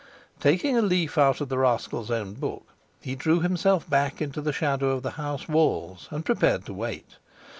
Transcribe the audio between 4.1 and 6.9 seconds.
into the shadow of the house walls and prepared to